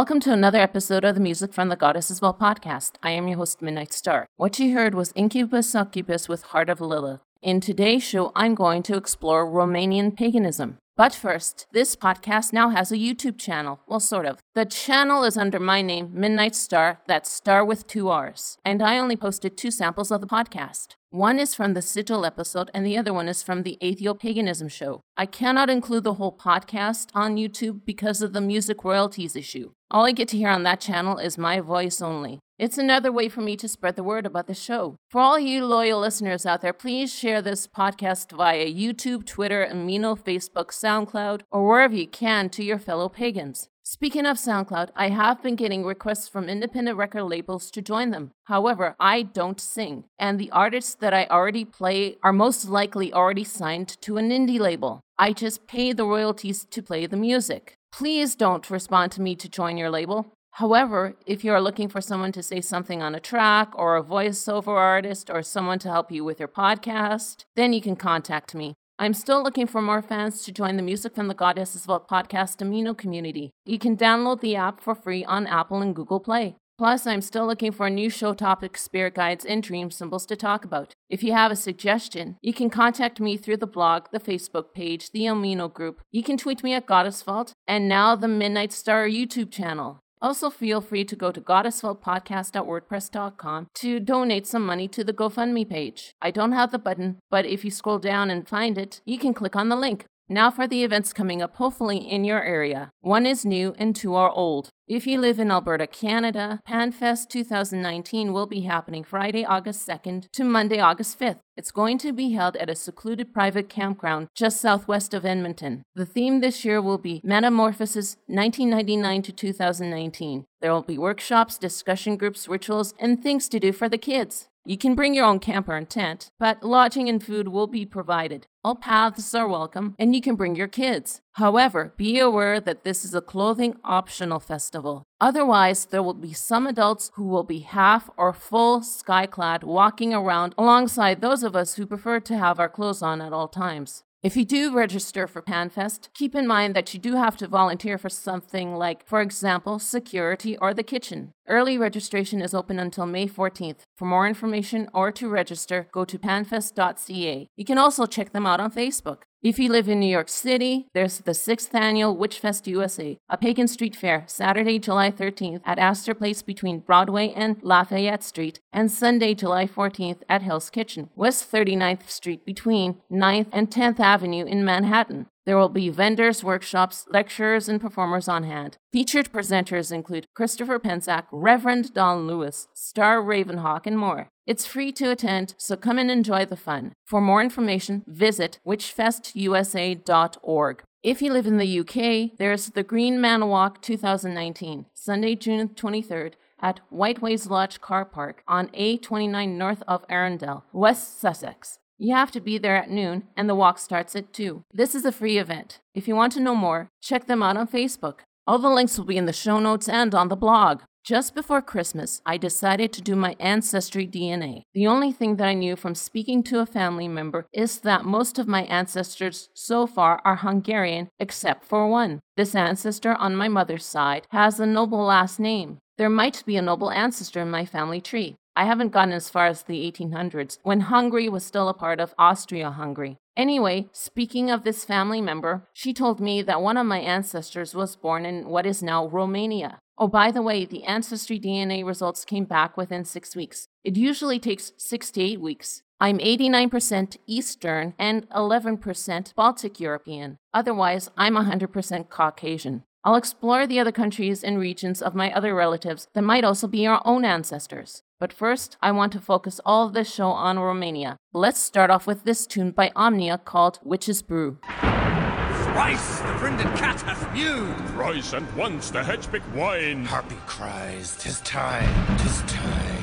[0.00, 2.92] Welcome to another episode of the Music from the Goddesses Vault podcast.
[3.02, 4.24] I am your host, Midnight Star.
[4.38, 7.20] What you heard was Inkubus Sukkubus with Heart of Lilith.
[7.42, 10.78] In today's show, I'm going to explore Romanian paganism.
[10.96, 13.80] But first, this podcast now has a YouTube channel.
[13.86, 14.38] Well, sort of.
[14.54, 18.56] The channel is under my name, Midnight Star, that's Star with two R's.
[18.64, 20.94] And I only posted two samples of the podcast.
[21.10, 25.02] One is from the Sigil episode, and the other one is from the Atheopaganism show.
[25.18, 29.72] I cannot include the whole podcast on YouTube because of the music royalties issue.
[29.92, 32.38] All I get to hear on that channel is my voice only.
[32.60, 34.94] It's another way for me to spread the word about the show.
[35.10, 40.16] For all you loyal listeners out there, please share this podcast via YouTube, Twitter, Amino,
[40.16, 43.69] Facebook, SoundCloud, or wherever you can to your fellow pagans.
[43.92, 48.30] Speaking of SoundCloud, I have been getting requests from independent record labels to join them.
[48.44, 53.42] However, I don't sing, and the artists that I already play are most likely already
[53.42, 55.00] signed to an indie label.
[55.18, 57.74] I just pay the royalties to play the music.
[57.90, 60.32] Please don't respond to me to join your label.
[60.52, 64.04] However, if you are looking for someone to say something on a track or a
[64.04, 68.74] voiceover artist or someone to help you with your podcast, then you can contact me.
[69.00, 72.58] I'm still looking for more fans to join the Music from the Goddesses Vault podcast
[72.58, 73.50] Amino community.
[73.64, 76.56] You can download the app for free on Apple and Google Play.
[76.76, 80.66] Plus, I'm still looking for new show topics, spirit guides, and dream symbols to talk
[80.66, 80.92] about.
[81.08, 85.12] If you have a suggestion, you can contact me through the blog, the Facebook page,
[85.12, 86.02] the Amino group.
[86.10, 90.00] You can tweet me at Goddess Vault, and now the Midnight Star YouTube channel.
[90.22, 96.14] Also, feel free to go to goddessvaultpodcast.wordpress.com to donate some money to the GoFundMe page.
[96.20, 99.32] I don't have the button, but if you scroll down and find it, you can
[99.32, 100.04] click on the link.
[100.32, 102.92] Now for the events coming up, hopefully in your area.
[103.00, 104.68] One is new and two are old.
[104.86, 110.44] If you live in Alberta, Canada, PanFest 2019 will be happening Friday, August 2nd to
[110.44, 111.40] Monday, August 5th.
[111.56, 115.82] It's going to be held at a secluded private campground just southwest of Edmonton.
[115.96, 120.44] The theme this year will be Metamorphosis 1999 to 2019.
[120.60, 124.46] There will be workshops, discussion groups, rituals, and things to do for the kids.
[124.70, 128.46] You can bring your own camper and tent, but lodging and food will be provided.
[128.62, 131.22] All paths are welcome, and you can bring your kids.
[131.32, 135.02] However, be aware that this is a clothing optional festival.
[135.20, 140.54] Otherwise, there will be some adults who will be half or full skyclad walking around
[140.56, 144.04] alongside those of us who prefer to have our clothes on at all times.
[144.22, 147.96] If you do register for PanFest, keep in mind that you do have to volunteer
[147.96, 151.32] for something like, for example, security or the kitchen.
[151.50, 153.80] Early registration is open until May 14th.
[153.98, 157.48] For more information or to register, go to panfest.ca.
[157.56, 159.22] You can also check them out on Facebook.
[159.42, 163.66] If you live in New York City, there's the 6th annual Witchfest USA, a pagan
[163.66, 169.34] street fair, Saturday, July 13th at Astor Place between Broadway and Lafayette Street, and Sunday,
[169.34, 175.26] July 14th at Hell's Kitchen, West 39th Street between 9th and 10th Avenue in Manhattan.
[175.46, 178.76] There will be vendors, workshops, lecturers, and performers on hand.
[178.92, 184.28] Featured presenters include Christopher Penczak, Reverend Don Lewis, Star Ravenhawk, and more.
[184.46, 186.92] It's free to attend, so come and enjoy the fun.
[187.06, 190.82] For more information, visit witchfestusa.org.
[191.02, 196.34] If you live in the UK, there's the Green Man Walk 2019, Sunday, June 23rd
[196.60, 201.78] at Whiteways Lodge Car Park on A29 north of Arundel, West Sussex.
[202.02, 204.64] You have to be there at noon, and the walk starts at 2.
[204.72, 205.80] This is a free event.
[205.94, 208.20] If you want to know more, check them out on Facebook.
[208.46, 210.80] All the links will be in the show notes and on the blog.
[211.04, 214.62] Just before Christmas, I decided to do my ancestry DNA.
[214.72, 218.38] The only thing that I knew from speaking to a family member is that most
[218.38, 222.20] of my ancestors so far are Hungarian, except for one.
[222.34, 225.76] This ancestor on my mother's side has a noble last name.
[225.98, 228.36] There might be a noble ancestor in my family tree.
[228.60, 232.14] I haven't gotten as far as the 1800s, when Hungary was still a part of
[232.18, 233.16] Austria Hungary.
[233.34, 237.96] Anyway, speaking of this family member, she told me that one of my ancestors was
[237.96, 239.78] born in what is now Romania.
[239.96, 243.66] Oh, by the way, the ancestry DNA results came back within six weeks.
[243.82, 245.80] It usually takes six to eight weeks.
[245.98, 250.36] I'm 89% Eastern and 11% Baltic European.
[250.52, 252.82] Otherwise, I'm 100% Caucasian.
[253.04, 256.86] I'll explore the other countries and regions of my other relatives that might also be
[256.86, 258.02] our own ancestors.
[258.20, 261.16] But first, I want to focus all of this show on Romania.
[261.32, 264.58] Let's start off with this tune by Omnia called Witch's Brew.
[264.68, 267.74] Thrice the brinded cat hath mewed.
[267.88, 270.04] Thrice and once the hedgepick wine.
[270.04, 272.99] Harpy cries, tis time, tis time.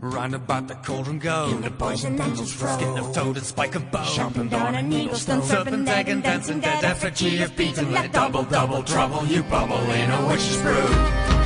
[0.00, 1.48] Round about the cauldron go.
[1.48, 2.78] In the poison angels roll.
[2.78, 4.04] Skin of toad and spike of bone.
[4.04, 5.42] Chomping down an eagle's stone.
[5.42, 10.26] Serpent dragon dancing dead effigy of beaten let double double trouble you bubble in a
[10.28, 11.37] witch's brew.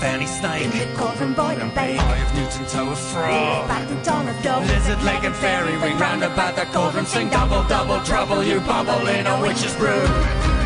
[0.00, 0.64] Snake.
[0.64, 2.00] In the cauldron boiling Eye bake.
[2.00, 3.68] of Newton toe of frog.
[3.68, 4.66] Back the dawn of dawn.
[4.66, 7.06] Lizard leg and fairy ring round about the cauldron.
[7.06, 8.42] Sing double, double trouble.
[8.42, 10.59] You bubble in a witch's brew.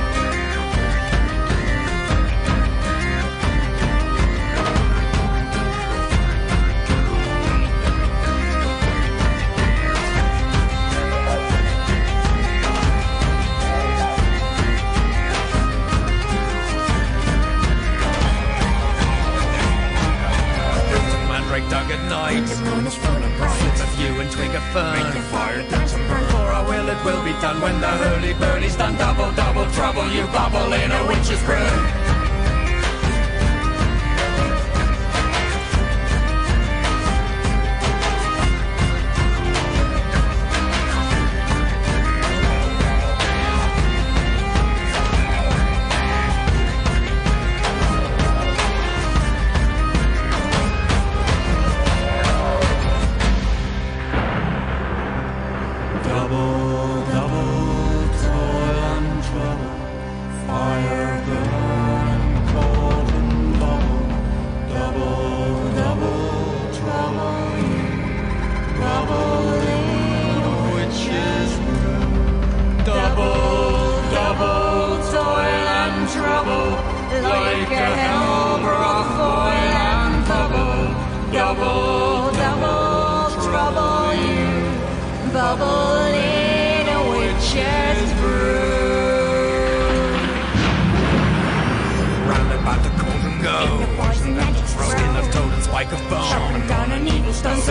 [27.63, 28.54] When the hurly burly's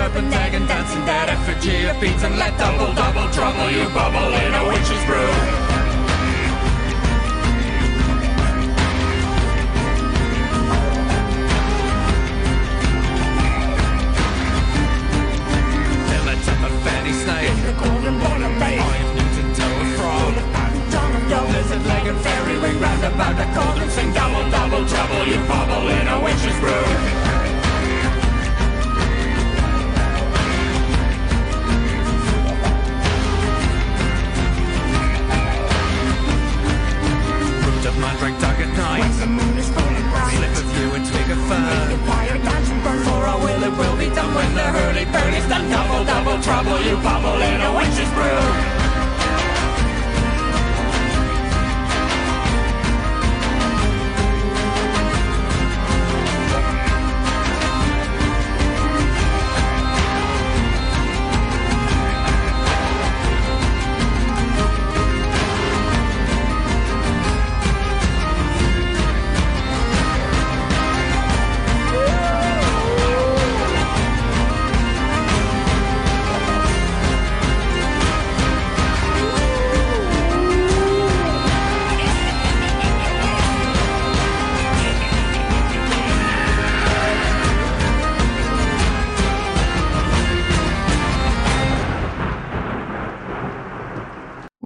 [0.03, 4.33] Serpent egg and dancing dead effigy of beats and let double double trouble you bubble
[4.36, 5.31] in a witch's brew.
[22.24, 26.60] Fairy ring round about the cauldron Sing double, double trouble, you bubble in a witch's
[26.60, 27.42] brew
[37.93, 40.33] of mandrake dug at When night the moon is full and bright.
[40.33, 42.00] Slip of you and twig of fern.
[43.05, 46.95] For our will it will be done when the hurly-burly's done Double, double trouble, you
[46.97, 48.82] bubble in a witch's brew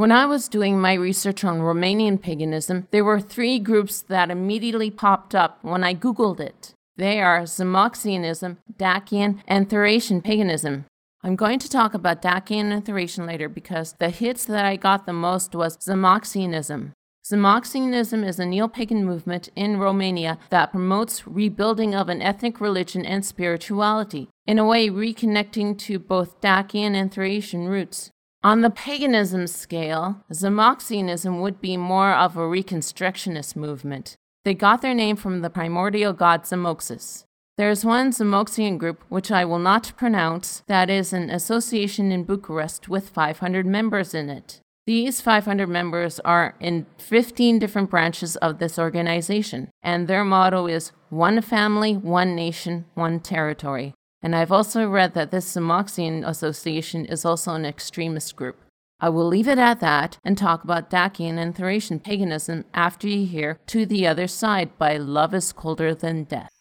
[0.08, 4.90] When I was doing my research on Romanian paganism, there were three groups that immediately
[4.90, 6.74] popped up when I Googled it.
[6.96, 10.86] They are Zalmoxianism, Dacian, and Thracian paganism.
[11.26, 15.06] I'm going to talk about Dacian and Thracian later because the hits that I got
[15.06, 16.94] the most was Zalmoxianism.
[17.30, 23.06] Zalmoxianism is a neo pagan movement in Romania that promotes rebuilding of an ethnic religion
[23.06, 28.10] and spirituality, in a way reconnecting to both Dacian and Thracian roots.
[28.48, 34.16] On the paganism scale, Zalmoxianism would be more of a reconstructionist movement.
[34.46, 37.26] They got their name from the primordial god Zalmoxis.
[37.58, 42.24] There is one Zalmoxian group, which I will not pronounce, that is an association in
[42.24, 44.62] Bucharest with 500 members in it.
[44.86, 50.94] These 500 members are in 15 different branches of this organization, and their motto is
[51.10, 53.94] One Family, One Nation, One Territory.
[54.28, 58.58] And I've also read that this Zalmoxian association is also an extremist group.
[59.00, 63.26] I will leave it at that and talk about Dacian and Thracian paganism after you
[63.26, 66.52] hear To the Other Side by Love is Colder Than Death.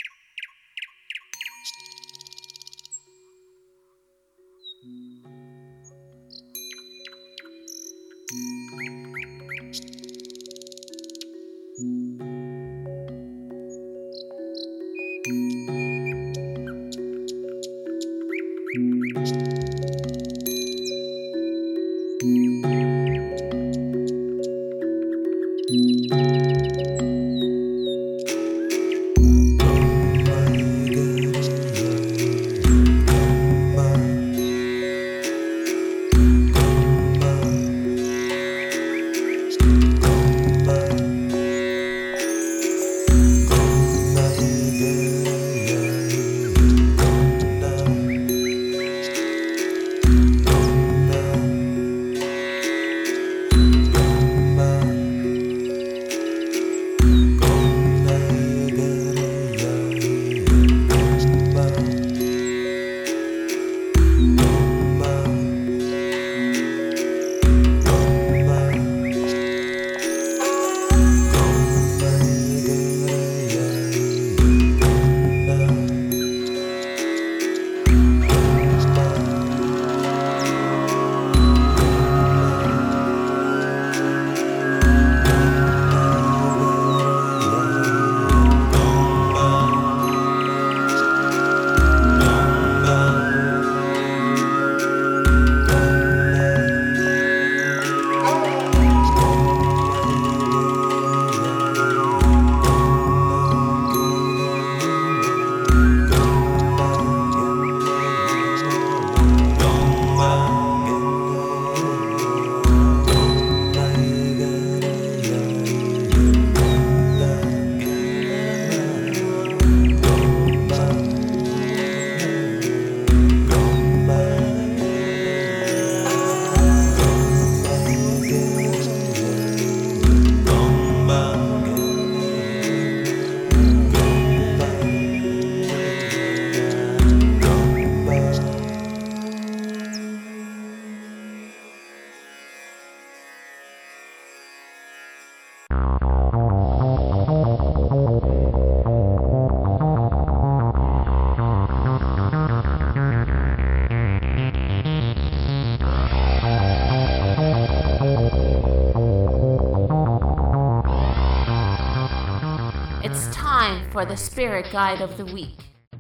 [163.97, 165.57] For the spirit guide of the week.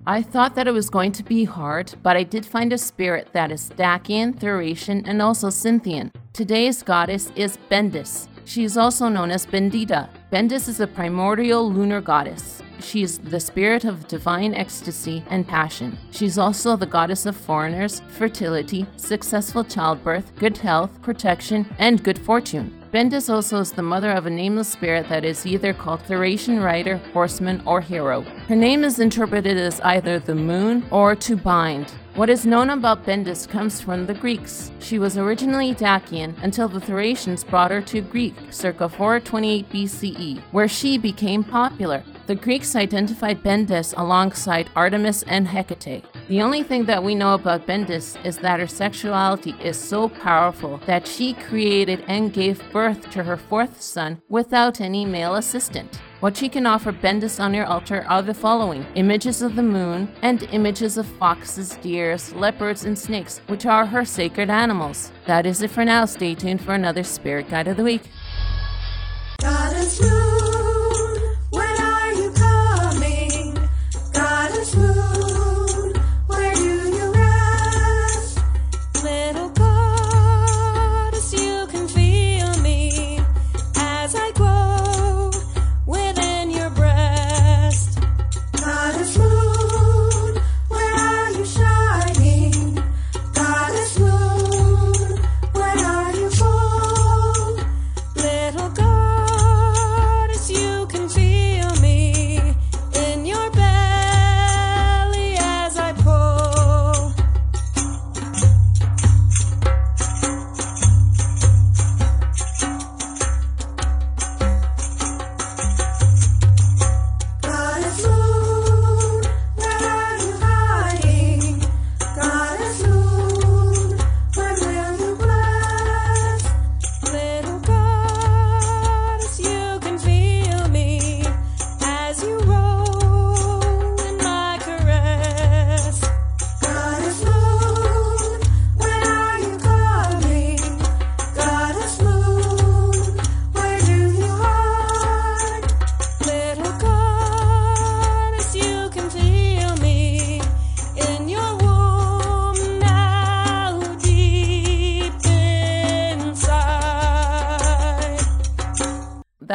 [0.06, 3.28] I thought that it was going to be hard, but I did find a spirit
[3.32, 6.12] that is Dacian, Thracian, and also Scythian.
[6.34, 8.28] Today's goddess is Bendis.
[8.44, 10.10] She is also known as Bendita.
[10.30, 12.62] Bendis is a primordial lunar goddess.
[12.80, 15.96] She is the spirit of divine ecstasy and passion.
[16.10, 22.78] She's also the goddess of foreigners, fertility, successful childbirth, good health, protection, and good fortune.
[22.96, 26.96] Bendis also is the mother of a nameless spirit that is either called Thracian rider,
[27.12, 28.22] horseman, or hero.
[28.48, 31.90] Her name is interpreted as either the moon or to bind.
[32.14, 34.70] What is known about Bendis comes from the Greeks.
[34.78, 40.66] She was originally Dacian until the Thracians brought her to Greek circa 428 BCE, where
[40.66, 42.02] she became popular.
[42.26, 46.02] The Greeks identified Bendis alongside Artemis and Hecate.
[46.28, 50.80] The only thing that we know about Bendis is that her sexuality is so powerful
[50.85, 56.00] that she created and gave birth to her fourth son without any male assistant.
[56.18, 60.12] What she can offer Bendis on your altar are the following images of the moon
[60.23, 65.12] and images of foxes, deers, leopards, and snakes, which are her sacred animals.
[65.26, 66.06] That is it for now.
[66.06, 68.02] Stay tuned for another Spirit Guide of the Week.
[69.40, 73.57] Goddess moon, when are you coming?
[74.12, 75.15] Goddess moon,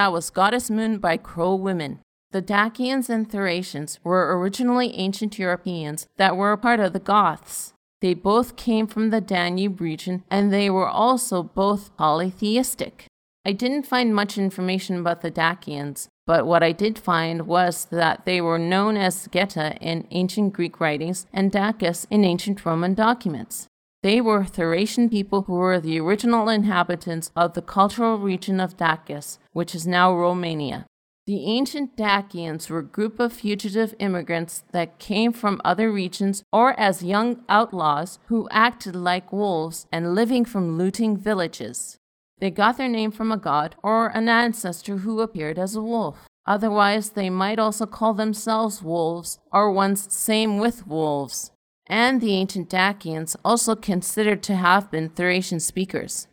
[0.01, 1.99] That was Goddess Moon by Crow Women.
[2.31, 7.73] The Dacians and Thracians were originally ancient Europeans that were a part of the Goths.
[8.01, 13.05] They both came from the Danube region and they were also both polytheistic.
[13.45, 18.25] I didn't find much information about the Dacians, but what I did find was that
[18.25, 23.67] they were known as Geta in ancient Greek writings and Dacus in ancient Roman documents.
[24.01, 29.37] They were Thracian people who were the original inhabitants of the cultural region of Dacus,
[29.53, 30.85] which is now Romania.
[31.27, 36.77] The ancient Dacians were a group of fugitive immigrants that came from other regions or
[36.79, 41.97] as young outlaws who acted like wolves and living from looting villages.
[42.39, 46.27] They got their name from a god or an ancestor who appeared as a wolf.
[46.47, 51.51] Otherwise, they might also call themselves wolves or ones same with wolves.
[51.85, 56.27] And the ancient Dacians also considered to have been Thracian speakers.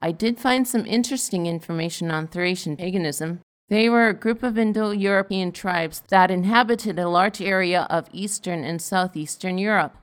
[0.00, 3.40] I did find some interesting information on Thracian paganism.
[3.68, 8.62] They were a group of Indo European tribes that inhabited a large area of Eastern
[8.62, 9.96] and Southeastern Europe.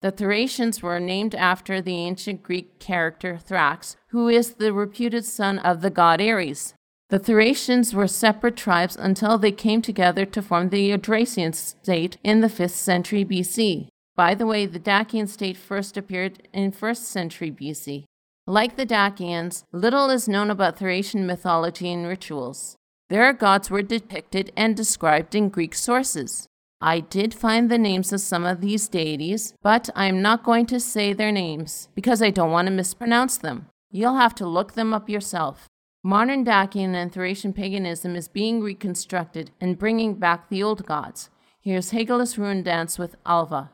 [0.00, 5.58] The Thracians were named after the ancient Greek character Thrax, who is the reputed son
[5.58, 6.72] of the god Ares.
[7.10, 12.40] The Thracians were separate tribes until they came together to form the Odrysian state in
[12.40, 13.88] the 5th century BC.
[14.16, 18.04] By the way, the Dacian state first appeared in 1st century BC.
[18.50, 22.76] Like the Dacians, little is known about Thracian mythology and rituals.
[23.08, 26.48] Their gods were depicted and described in Greek sources.
[26.80, 30.80] I did find the names of some of these deities, but I'm not going to
[30.80, 33.66] say their names because I don't want to mispronounce them.
[33.92, 35.68] You'll have to look them up yourself.
[36.02, 41.30] Modern Dacian and Thracian paganism is being reconstructed and bringing back the old gods.
[41.60, 43.70] Here's Hagalaz' Runedance with Alva.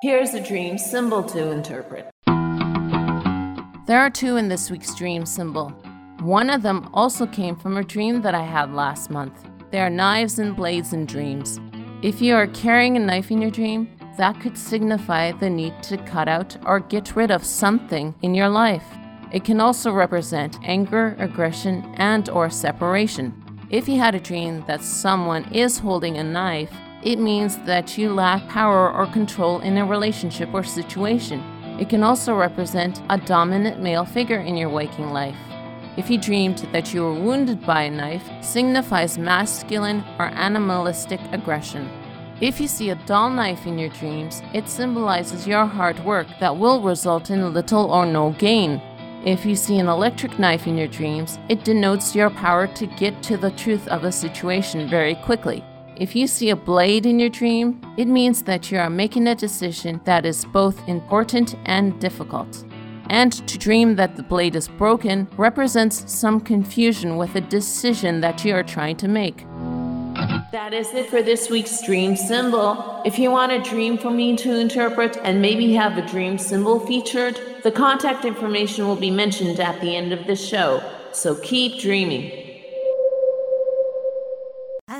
[0.00, 2.08] Here's a dream symbol to interpret.
[3.88, 5.70] There are two in this week's dream symbol.
[6.20, 9.44] One of them also came from a dream that I had last month.
[9.72, 11.58] There are knives and blades in dreams.
[12.00, 15.96] If you are carrying a knife in your dream, that could signify the need to
[15.96, 18.86] cut out or get rid of something in your life.
[19.32, 23.34] It can also represent anger, aggression, and or separation.
[23.68, 28.12] If you had a dream that someone is holding a knife, it means that you
[28.12, 31.40] lack power or control in a relationship or situation.
[31.78, 35.36] It can also represent a dominant male figure in your waking life.
[35.96, 41.88] If you dreamed that you were wounded by a knife, signifies masculine or animalistic aggression.
[42.40, 46.56] If you see a dull knife in your dreams, it symbolizes your hard work that
[46.56, 48.80] will result in little or no gain.
[49.24, 53.20] If you see an electric knife in your dreams, it denotes your power to get
[53.24, 55.64] to the truth of a situation very quickly.
[55.98, 59.34] If you see a blade in your dream, it means that you are making a
[59.34, 62.64] decision that is both important and difficult.
[63.10, 68.44] And to dream that the blade is broken represents some confusion with a decision that
[68.44, 69.44] you are trying to make.
[70.52, 73.02] That is it for this week's dream symbol.
[73.04, 76.78] If you want a dream for me to interpret and maybe have a dream symbol
[76.78, 80.80] featured, the contact information will be mentioned at the end of this show.
[81.12, 82.37] So keep dreaming.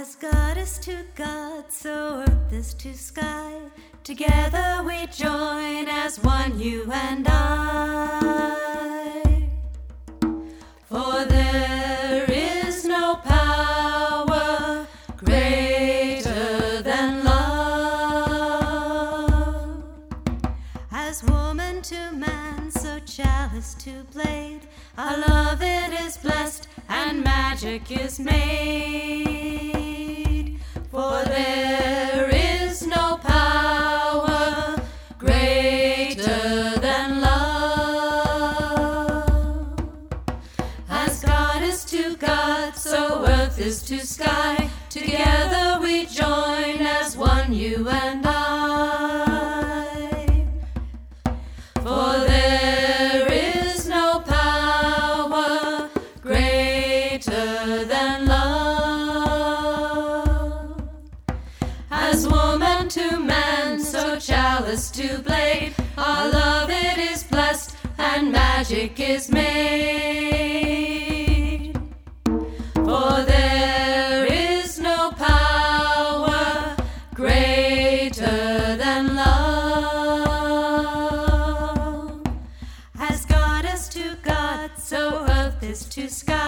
[0.01, 3.55] As goddess to God, so earth is to sky.
[4.05, 8.95] Together we join as one, you and I.
[10.85, 18.23] For there is no power greater than love.
[20.93, 24.61] As woman to man, so chalice to blade,
[24.97, 25.48] our love
[27.61, 29.59] magic is made.
[30.93, 31.88] For there
[84.89, 86.48] so earth is to sky.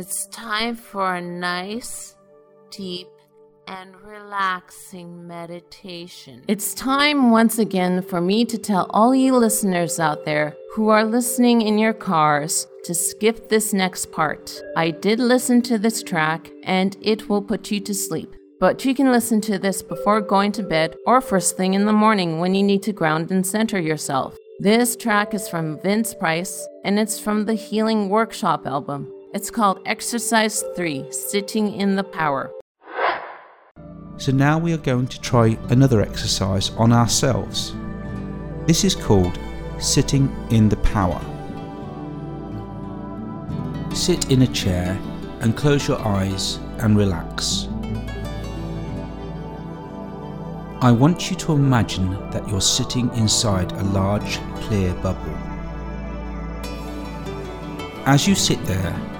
[0.00, 2.16] It's time for a nice,
[2.70, 3.08] deep,
[3.68, 6.42] and relaxing meditation.
[6.48, 11.04] It's time once again for me to tell all you listeners out there who are
[11.04, 14.62] listening in your cars to skip this next part.
[14.74, 18.34] I did listen to this track and it will put you to sleep.
[18.58, 21.92] But you can listen to this before going to bed or first thing in the
[21.92, 24.34] morning when you need to ground and center yourself.
[24.60, 29.12] This track is from Vince Price and it's from the Healing Workshop album.
[29.32, 32.50] It's called Exercise 3 Sitting in the Power.
[34.16, 37.72] So now we are going to try another exercise on ourselves.
[38.66, 39.38] This is called
[39.78, 41.20] Sitting in the Power.
[43.94, 44.98] Sit in a chair
[45.38, 47.68] and close your eyes and relax.
[50.82, 55.36] I want you to imagine that you're sitting inside a large, clear bubble.
[58.06, 59.19] As you sit there,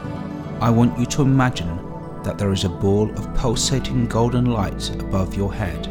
[0.61, 1.75] I want you to imagine
[2.23, 5.87] that there is a ball of pulsating golden light above your head.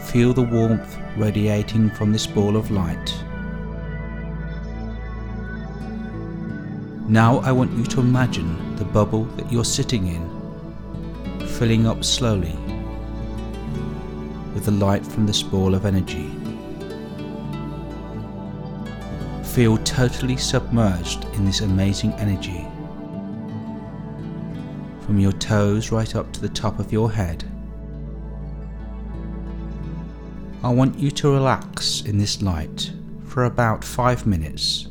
[0.00, 3.12] Feel the warmth radiating from this ball of light.
[7.08, 10.34] Now I want you to imagine the bubble that you're sitting in
[11.58, 12.56] filling up slowly
[14.54, 16.30] with the light from this ball of energy.
[19.54, 22.66] Feel totally submerged in this amazing energy.
[25.06, 27.44] From your toes right up to the top of your head.
[30.64, 32.90] I want you to relax in this light
[33.26, 34.88] for about five minutes.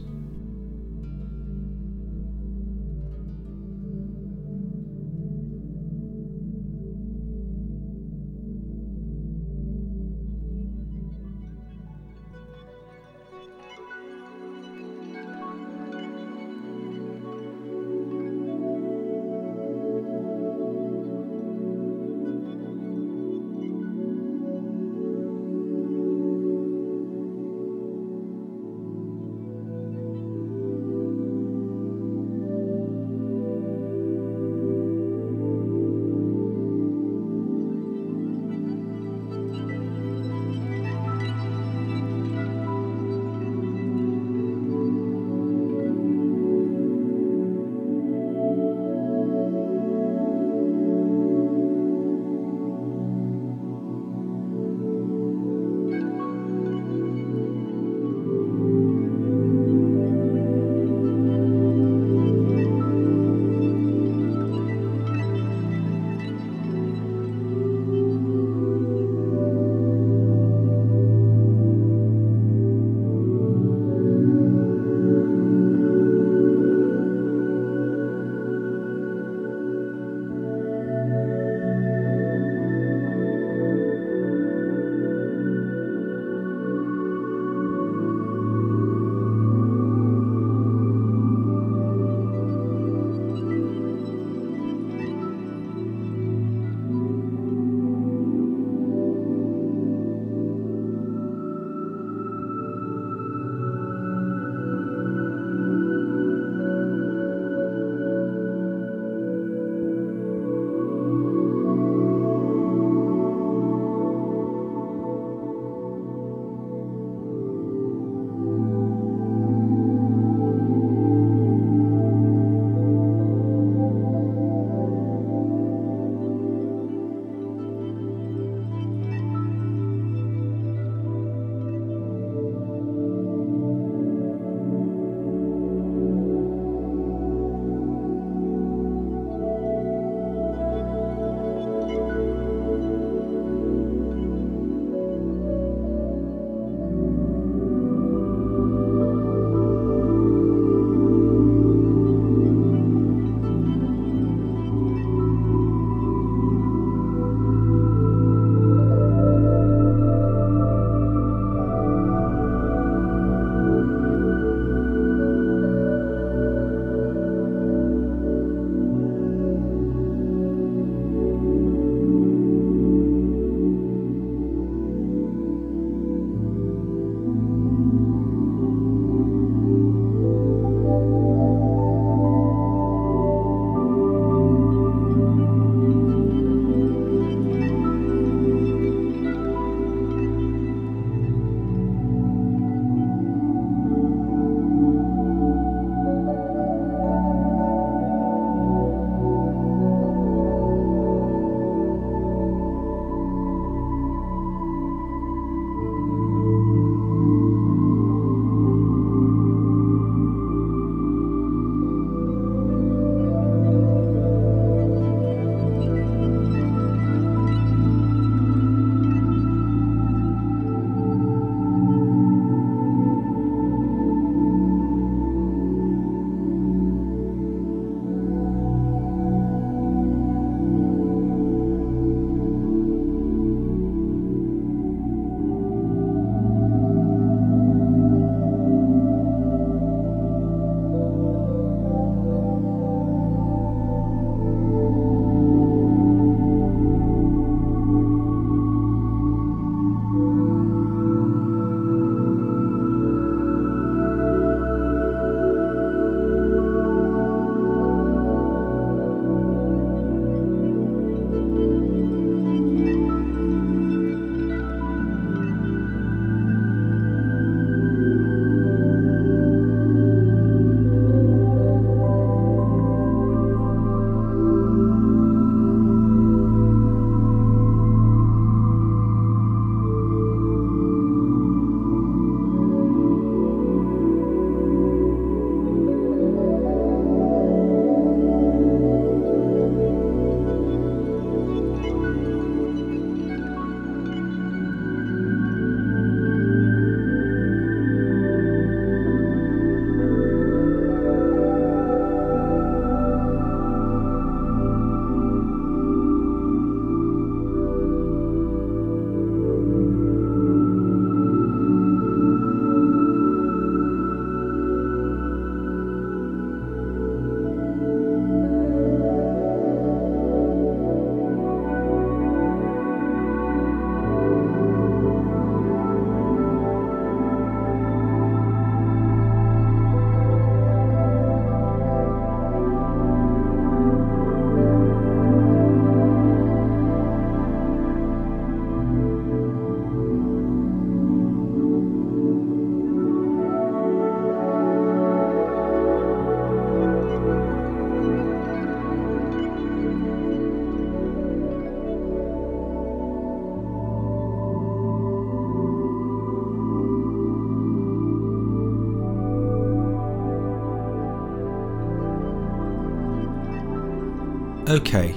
[364.73, 365.15] Okay,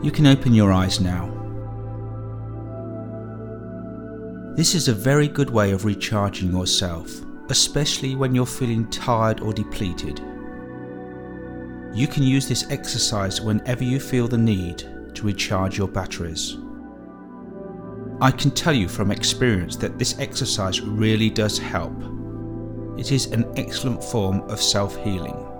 [0.00, 1.26] you can open your eyes now.
[4.54, 7.10] This is a very good way of recharging yourself,
[7.48, 10.20] especially when you're feeling tired or depleted.
[11.92, 14.78] You can use this exercise whenever you feel the need
[15.16, 16.58] to recharge your batteries.
[18.20, 22.00] I can tell you from experience that this exercise really does help.
[22.96, 25.51] It is an excellent form of self healing.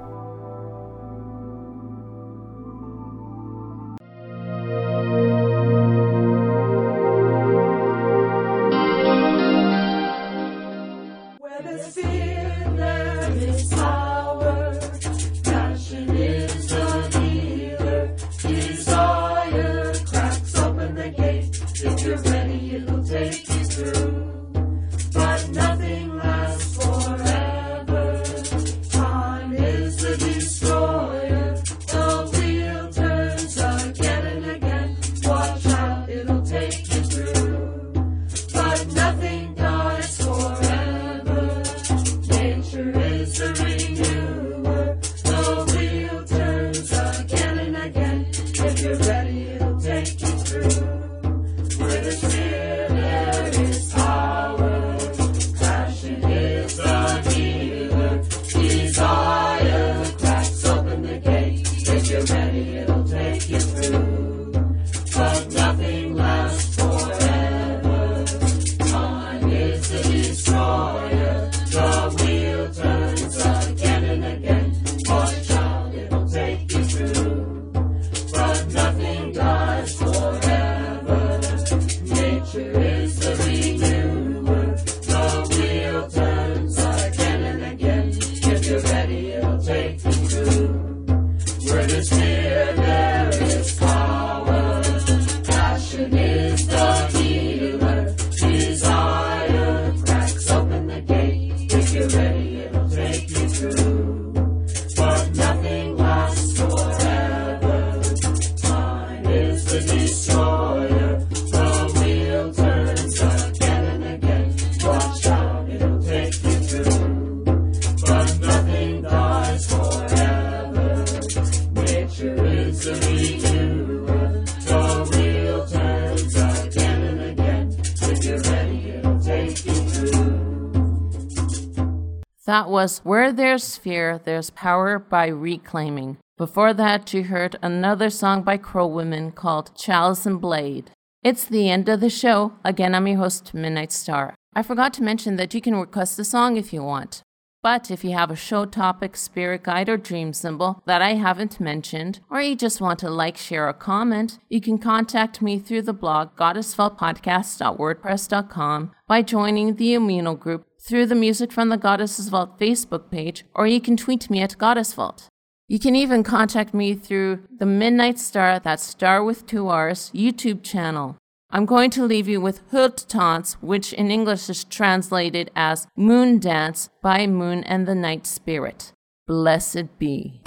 [132.53, 136.19] That was Where There's Fear, There's Power by Reclaiming.
[136.37, 140.91] Before that, you heard another song by Crow Women called Chalice and Blade.
[141.23, 142.53] It's the end of the show.
[142.63, 144.35] Again, I'm your host, Midnight Star.
[144.55, 147.23] I forgot to mention that you can request a song if you want.
[147.63, 151.59] But if you have a show topic, spirit guide, or dream symbol that I haven't
[151.59, 155.81] mentioned, or you just want to like, share, or comment, you can contact me through
[155.83, 162.59] the blog goddessvaultpodcast.wordpress.com by joining the Immuno group through the Music from the Goddesses Vault
[162.59, 165.29] Facebook page, or you can tweet me at Goddess Vault.
[165.69, 170.63] You can even contact me through the Midnight Star, that's Star with two R's, YouTube
[170.63, 171.17] channel.
[171.51, 176.89] I'm going to leave you with Holdtanc, which in English is translated as Moon Dance
[177.03, 178.93] by Moon and the Night Spirit.
[179.27, 180.41] Blessed be.